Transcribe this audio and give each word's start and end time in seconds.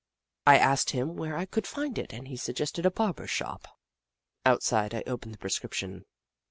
I 0.47 0.57
asked 0.57 0.89
him 0.89 1.15
where 1.15 1.37
I 1.37 1.45
could 1.45 1.67
find 1.67 1.99
it, 1.99 2.11
and 2.11 2.27
he 2.27 2.35
sug 2.35 2.55
gested 2.55 2.85
a 2.85 2.89
barber 2.89 3.27
shop. 3.27 3.67
Outside, 4.43 4.95
I 4.95 5.03
opened 5.05 5.35
the 5.35 5.37
prescription. 5.37 6.05